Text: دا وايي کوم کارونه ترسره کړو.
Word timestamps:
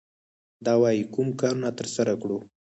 دا 0.65 0.73
وايي 0.81 1.01
کوم 1.13 1.27
کارونه 1.41 1.69
ترسره 1.79 2.13
کړو. 2.21 2.37